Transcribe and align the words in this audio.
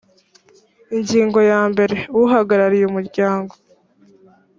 ingingo 0.95 1.39
ya 1.51 1.61
mbere 1.71 1.95
uhagarariye 2.21 2.85
umuryango 2.87 3.53